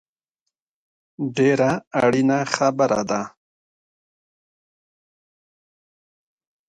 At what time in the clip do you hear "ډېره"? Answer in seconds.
1.37-1.71